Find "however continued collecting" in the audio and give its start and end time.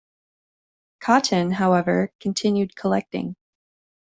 1.51-3.35